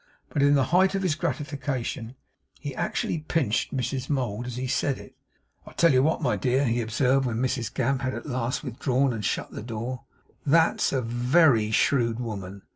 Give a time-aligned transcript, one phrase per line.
[0.29, 2.15] But in the height of his gratification
[2.59, 5.15] he actually pinched Mrs Mould as he said it.
[5.67, 9.13] 'I'll tell you what, my dear,' he observed, when Mrs Gamp had at last withdrawn
[9.13, 10.05] and shut the door,
[10.43, 12.63] 'that's a ve ry shrewd woman.